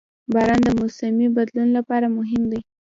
[0.33, 2.59] •باران د موسمي بدلون لپاره مهم دی.